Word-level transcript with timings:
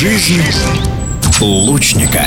Жизнь 0.00 0.40
лучника. 1.40 2.24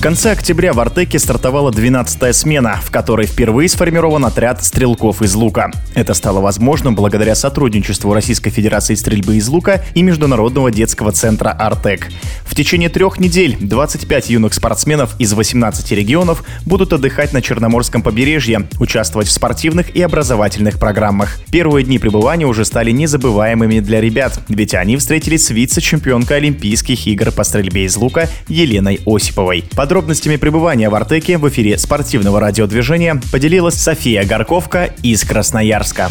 В 0.00 0.02
конце 0.02 0.30
октября 0.30 0.72
в 0.72 0.80
Артеке 0.80 1.18
стартовала 1.18 1.70
12-я 1.70 2.32
смена, 2.32 2.80
в 2.82 2.90
которой 2.90 3.26
впервые 3.26 3.68
сформирован 3.68 4.24
отряд 4.24 4.64
стрелков 4.64 5.20
из 5.20 5.34
лука. 5.34 5.70
Это 5.94 6.14
стало 6.14 6.40
возможным 6.40 6.94
благодаря 6.94 7.34
сотрудничеству 7.34 8.14
Российской 8.14 8.48
Федерации 8.48 8.94
стрельбы 8.94 9.36
из 9.36 9.46
лука 9.48 9.84
и 9.94 10.00
Международного 10.00 10.70
детского 10.70 11.12
центра 11.12 11.50
«Артек». 11.50 12.08
В 12.46 12.54
течение 12.54 12.88
трех 12.88 13.20
недель 13.20 13.58
25 13.60 14.30
юных 14.30 14.54
спортсменов 14.54 15.14
из 15.20 15.34
18 15.34 15.92
регионов 15.92 16.44
будут 16.64 16.94
отдыхать 16.94 17.34
на 17.34 17.42
Черноморском 17.42 18.02
побережье, 18.02 18.66
участвовать 18.78 19.28
в 19.28 19.32
спортивных 19.32 19.94
и 19.94 20.00
образовательных 20.00 20.78
программах. 20.78 21.38
Первые 21.52 21.84
дни 21.84 21.98
пребывания 21.98 22.46
уже 22.46 22.64
стали 22.64 22.90
незабываемыми 22.90 23.80
для 23.80 24.00
ребят, 24.00 24.40
ведь 24.48 24.74
они 24.74 24.96
встретились 24.96 25.44
с 25.44 25.50
вице-чемпионкой 25.50 26.38
Олимпийских 26.38 27.06
игр 27.06 27.30
по 27.32 27.44
стрельбе 27.44 27.84
из 27.84 27.96
лука 27.96 28.30
Еленой 28.48 28.98
Осиповой. 29.04 29.62
Подробностями 29.90 30.36
пребывания 30.36 30.88
в 30.88 30.94
Артеке 30.94 31.36
в 31.36 31.48
эфире 31.48 31.76
спортивного 31.76 32.38
радиодвижения 32.38 33.20
поделилась 33.32 33.74
София 33.74 34.24
Горковка 34.24 34.94
из 35.02 35.24
Красноярска. 35.24 36.10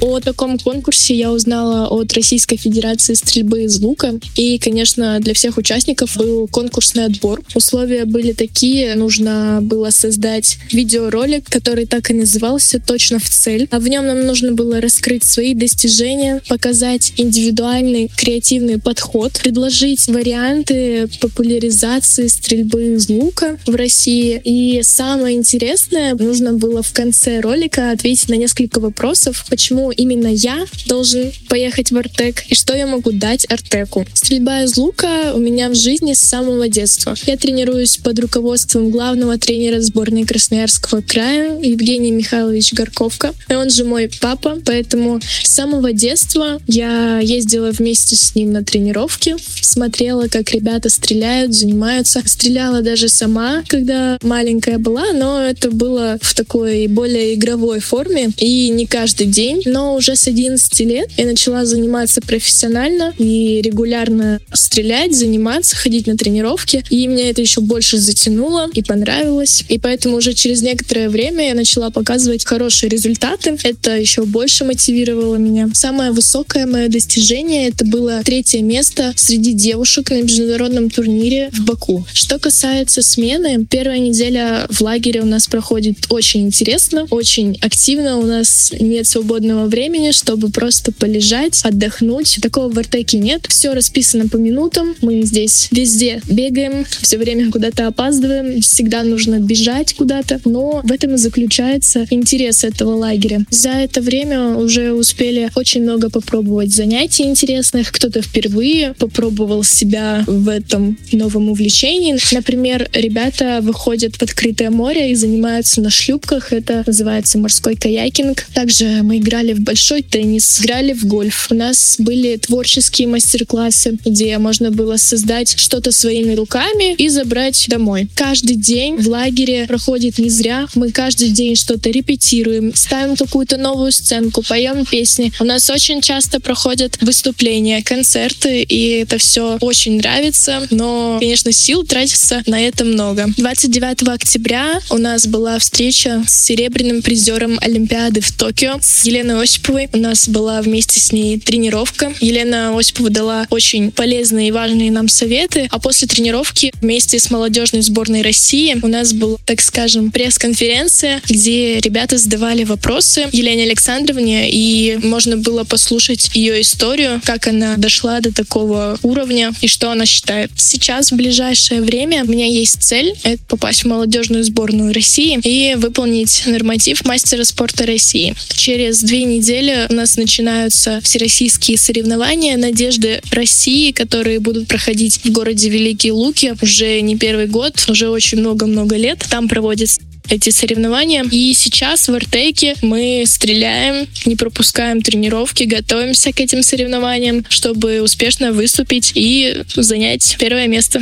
О 0.00 0.18
таком 0.18 0.58
конкурсе 0.58 1.14
я 1.14 1.30
узнала 1.30 1.86
от 1.88 2.14
Российской 2.14 2.56
Федерации 2.56 3.12
стрельбы 3.12 3.64
из 3.64 3.78
лука. 3.80 4.14
И, 4.34 4.58
конечно, 4.58 5.20
для 5.20 5.34
всех 5.34 5.58
участников 5.58 6.16
был 6.16 6.48
конкурсный 6.48 7.04
отбор. 7.04 7.42
Условия 7.54 8.06
были 8.06 8.32
такие. 8.32 8.94
Нужно 8.94 9.58
было 9.60 9.90
создать 9.90 10.56
видеоролик, 10.72 11.50
который 11.50 11.84
так 11.84 12.10
и 12.10 12.14
назывался 12.14 12.80
«Точно 12.80 13.18
в 13.18 13.28
цель». 13.28 13.68
А 13.70 13.78
в 13.78 13.88
нем 13.88 14.06
нам 14.06 14.24
нужно 14.26 14.52
было 14.52 14.80
раскрыть 14.80 15.24
свои 15.24 15.54
достижения, 15.54 16.40
показать 16.48 17.12
индивидуальный 17.18 18.10
креативный 18.16 18.78
подход, 18.78 19.38
предложить 19.42 20.08
варианты 20.08 21.08
популяризации 21.20 22.28
стрельбы 22.28 22.94
из 22.94 23.10
лука 23.10 23.58
в 23.66 23.74
России. 23.74 24.40
И 24.44 24.82
самое 24.82 25.36
интересное, 25.36 26.14
нужно 26.14 26.54
было 26.54 26.82
в 26.82 26.92
конце 26.92 27.40
ролика 27.40 27.90
ответить 27.90 28.30
на 28.30 28.34
несколько 28.34 28.80
вопросов, 28.80 29.44
почему 29.50 29.89
именно 29.90 30.28
я 30.28 30.66
должен 30.86 31.32
поехать 31.48 31.90
в 31.90 31.96
Артек 31.96 32.44
и 32.48 32.54
что 32.54 32.74
я 32.74 32.86
могу 32.86 33.12
дать 33.12 33.46
Артеку. 33.50 34.06
Стрельба 34.14 34.62
из 34.62 34.76
лука 34.76 35.32
у 35.34 35.38
меня 35.38 35.68
в 35.68 35.74
жизни 35.74 36.14
с 36.14 36.20
самого 36.20 36.68
детства. 36.68 37.14
Я 37.26 37.36
тренируюсь 37.36 37.96
под 37.96 38.18
руководством 38.18 38.90
главного 38.90 39.38
тренера 39.38 39.80
сборной 39.80 40.24
Красноярского 40.24 41.00
края 41.00 41.58
Евгений 41.60 42.10
Михайлович 42.10 42.72
Горковка. 42.72 43.34
И 43.48 43.54
он 43.54 43.70
же 43.70 43.84
мой 43.84 44.10
папа, 44.20 44.58
поэтому 44.64 45.20
с 45.42 45.50
самого 45.50 45.92
детства 45.92 46.60
я 46.66 47.18
ездила 47.18 47.70
вместе 47.70 48.16
с 48.16 48.34
ним 48.34 48.52
на 48.52 48.64
тренировки, 48.64 49.36
смотрела, 49.60 50.28
как 50.28 50.50
ребята 50.52 50.88
стреляют, 50.88 51.54
занимаются. 51.54 52.22
Стреляла 52.24 52.82
даже 52.82 53.08
сама, 53.08 53.62
когда 53.66 54.18
маленькая 54.22 54.78
была, 54.78 55.12
но 55.12 55.40
это 55.40 55.70
было 55.70 56.18
в 56.20 56.34
такой 56.34 56.86
более 56.86 57.34
игровой 57.34 57.80
форме 57.80 58.30
и 58.36 58.68
не 58.68 58.86
каждый 58.86 59.26
день. 59.26 59.62
Но 59.64 59.79
но 59.80 59.94
уже 59.94 60.14
с 60.14 60.28
11 60.28 60.80
лет 60.80 61.08
я 61.16 61.24
начала 61.24 61.64
заниматься 61.64 62.20
профессионально 62.20 63.14
и 63.16 63.62
регулярно 63.62 64.38
стрелять, 64.52 65.16
заниматься, 65.16 65.74
ходить 65.74 66.06
на 66.06 66.18
тренировки. 66.18 66.84
И 66.90 67.06
меня 67.06 67.30
это 67.30 67.40
еще 67.40 67.62
больше 67.62 67.96
затянуло 67.96 68.68
и 68.74 68.82
понравилось. 68.82 69.64
И 69.70 69.78
поэтому 69.78 70.16
уже 70.16 70.34
через 70.34 70.60
некоторое 70.60 71.08
время 71.08 71.48
я 71.48 71.54
начала 71.54 71.90
показывать 71.90 72.44
хорошие 72.44 72.90
результаты. 72.90 73.56
Это 73.62 73.96
еще 73.96 74.24
больше 74.24 74.66
мотивировало 74.66 75.36
меня. 75.36 75.70
Самое 75.72 76.10
высокое 76.10 76.66
мое 76.66 76.88
достижение 76.88 77.68
это 77.68 77.86
было 77.86 78.20
третье 78.22 78.60
место 78.60 79.14
среди 79.16 79.54
девушек 79.54 80.10
на 80.10 80.20
международном 80.20 80.90
турнире 80.90 81.48
в 81.52 81.64
Баку. 81.64 82.04
Что 82.12 82.38
касается 82.38 83.00
смены, 83.00 83.64
первая 83.64 83.98
неделя 83.98 84.66
в 84.68 84.82
лагере 84.82 85.22
у 85.22 85.26
нас 85.26 85.46
проходит 85.46 85.96
очень 86.10 86.42
интересно, 86.42 87.06
очень 87.08 87.56
активно. 87.62 88.18
У 88.18 88.26
нас 88.26 88.72
нет 88.78 89.06
свободного 89.06 89.69
времени, 89.70 90.10
чтобы 90.10 90.50
просто 90.50 90.92
полежать, 90.92 91.60
отдохнуть. 91.64 92.38
Такого 92.42 92.70
в 92.70 92.78
Артеке 92.78 93.18
нет. 93.18 93.46
Все 93.48 93.72
расписано 93.72 94.28
по 94.28 94.36
минутам. 94.36 94.94
Мы 95.00 95.22
здесь 95.22 95.68
везде 95.70 96.20
бегаем, 96.28 96.84
все 97.00 97.16
время 97.16 97.50
куда-то 97.50 97.86
опаздываем, 97.86 98.60
всегда 98.60 99.02
нужно 99.02 99.40
бежать 99.40 99.94
куда-то. 99.94 100.40
Но 100.44 100.82
в 100.82 100.92
этом 100.92 101.14
и 101.14 101.16
заключается 101.16 102.06
интерес 102.10 102.64
этого 102.64 102.94
лагеря. 102.94 103.44
За 103.50 103.70
это 103.70 104.00
время 104.00 104.56
уже 104.56 104.92
успели 104.92 105.50
очень 105.54 105.82
много 105.82 106.10
попробовать 106.10 106.74
занятий 106.74 107.24
интересных. 107.24 107.92
Кто-то 107.92 108.22
впервые 108.22 108.94
попробовал 108.98 109.64
себя 109.64 110.24
в 110.26 110.48
этом 110.48 110.98
новом 111.12 111.50
увлечении. 111.50 112.16
Например, 112.32 112.88
ребята 112.92 113.60
выходят 113.62 114.16
в 114.16 114.22
открытое 114.22 114.70
море 114.70 115.12
и 115.12 115.14
занимаются 115.14 115.80
на 115.80 115.90
шлюпках. 115.90 116.52
Это 116.52 116.82
называется 116.86 117.38
морской 117.38 117.76
каякинг. 117.76 118.46
Также 118.54 119.02
мы 119.02 119.18
играли 119.18 119.52
в 119.52 119.59
большой 119.60 120.02
теннис, 120.02 120.60
играли 120.60 120.92
в 120.92 121.06
гольф. 121.06 121.48
У 121.50 121.54
нас 121.54 121.96
были 121.98 122.36
творческие 122.36 123.08
мастер-классы, 123.08 123.98
где 124.04 124.38
можно 124.38 124.70
было 124.70 124.96
создать 124.96 125.58
что-то 125.58 125.92
своими 125.92 126.34
руками 126.34 126.94
и 126.94 127.08
забрать 127.08 127.66
домой. 127.68 128.08
Каждый 128.14 128.56
день 128.56 128.96
в 128.96 129.08
лагере 129.08 129.66
проходит 129.66 130.18
не 130.18 130.30
зря. 130.30 130.66
Мы 130.74 130.90
каждый 130.90 131.30
день 131.30 131.56
что-то 131.56 131.90
репетируем, 131.90 132.74
ставим 132.74 133.16
какую-то 133.16 133.56
новую 133.56 133.92
сценку, 133.92 134.42
поем 134.42 134.84
песни. 134.84 135.32
У 135.40 135.44
нас 135.44 135.68
очень 135.70 136.00
часто 136.00 136.40
проходят 136.40 136.98
выступления, 137.00 137.82
концерты, 137.82 138.62
и 138.62 138.88
это 139.02 139.18
все 139.18 139.58
очень 139.60 139.98
нравится, 139.98 140.66
но, 140.70 141.18
конечно, 141.20 141.52
сил 141.52 141.84
тратится 141.84 142.42
на 142.46 142.60
это 142.60 142.84
много. 142.84 143.26
29 143.36 144.08
октября 144.08 144.80
у 144.90 144.98
нас 144.98 145.26
была 145.26 145.58
встреча 145.58 146.22
с 146.26 146.44
серебряным 146.44 147.02
призером 147.02 147.58
Олимпиады 147.60 148.20
в 148.20 148.32
Токио, 148.32 148.78
с 148.80 149.04
Еленой 149.04 149.40
Осиповой. 149.50 149.88
У 149.92 149.98
нас 149.98 150.28
была 150.28 150.62
вместе 150.62 151.00
с 151.00 151.10
ней 151.10 151.36
тренировка. 151.36 152.14
Елена 152.20 152.78
Осипова 152.78 153.10
дала 153.10 153.46
очень 153.50 153.90
полезные 153.90 154.48
и 154.48 154.52
важные 154.52 154.92
нам 154.92 155.08
советы. 155.08 155.66
А 155.72 155.80
после 155.80 156.06
тренировки 156.06 156.72
вместе 156.80 157.18
с 157.18 157.32
молодежной 157.32 157.82
сборной 157.82 158.22
России 158.22 158.78
у 158.80 158.86
нас 158.86 159.12
была, 159.12 159.38
так 159.44 159.60
скажем, 159.60 160.12
пресс-конференция, 160.12 161.20
где 161.28 161.80
ребята 161.80 162.16
задавали 162.16 162.62
вопросы 162.62 163.28
Елене 163.32 163.64
Александровне, 163.64 164.48
и 164.52 165.00
можно 165.02 165.36
было 165.36 165.64
послушать 165.64 166.30
ее 166.34 166.60
историю, 166.60 167.20
как 167.24 167.48
она 167.48 167.76
дошла 167.76 168.20
до 168.20 168.32
такого 168.32 169.00
уровня 169.02 169.52
и 169.62 169.66
что 169.66 169.90
она 169.90 170.06
считает. 170.06 170.52
Сейчас, 170.56 171.10
в 171.10 171.16
ближайшее 171.16 171.82
время, 171.82 172.22
у 172.24 172.28
меня 172.28 172.46
есть 172.46 172.84
цель— 172.84 173.14
это 173.24 173.42
попасть 173.48 173.82
в 173.82 173.88
молодежную 173.88 174.44
сборную 174.44 174.94
России 174.94 175.40
и 175.42 175.74
выполнить 175.74 176.44
норматив 176.46 177.04
мастера 177.04 177.42
спорта 177.42 177.84
России. 177.84 178.36
Через 178.50 179.02
две 179.02 179.24
неделе 179.30 179.86
у 179.88 179.94
нас 179.94 180.16
начинаются 180.16 181.00
всероссийские 181.00 181.78
соревнования 181.78 182.56
«Надежды 182.56 183.20
России», 183.30 183.92
которые 183.92 184.40
будут 184.40 184.68
проходить 184.68 185.20
в 185.24 185.30
городе 185.30 185.70
Великие 185.70 186.12
Луки 186.12 186.54
уже 186.60 187.00
не 187.00 187.16
первый 187.16 187.46
год, 187.46 187.74
уже 187.88 188.08
очень 188.08 188.38
много-много 188.38 188.96
лет. 188.96 189.24
Там 189.30 189.48
проводятся 189.48 190.00
эти 190.28 190.50
соревнования. 190.50 191.24
И 191.30 191.54
сейчас 191.54 192.08
в 192.08 192.14
Артеке 192.14 192.74
мы 192.82 193.24
стреляем, 193.26 194.06
не 194.26 194.36
пропускаем 194.36 195.02
тренировки, 195.02 195.64
готовимся 195.64 196.32
к 196.32 196.40
этим 196.40 196.62
соревнованиям, 196.62 197.44
чтобы 197.48 198.02
успешно 198.02 198.52
выступить 198.52 199.12
и 199.14 199.62
занять 199.74 200.36
первое 200.38 200.68
место. 200.68 201.00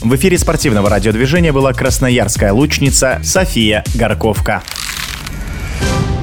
В 0.00 0.16
эфире 0.16 0.38
спортивного 0.38 0.90
радиодвижения 0.90 1.52
была 1.52 1.72
красноярская 1.72 2.52
лучница 2.52 3.20
София 3.24 3.84
Горковка. 3.94 4.62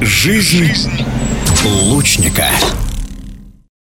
Жизнь 0.02 0.72
лучника. 1.66 2.46